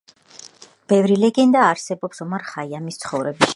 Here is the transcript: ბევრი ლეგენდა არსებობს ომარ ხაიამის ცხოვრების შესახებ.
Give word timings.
ბევრი 0.93 1.17
ლეგენდა 1.25 1.67
არსებობს 1.73 2.25
ომარ 2.27 2.47
ხაიამის 2.51 3.01
ცხოვრების 3.05 3.41
შესახებ. 3.41 3.49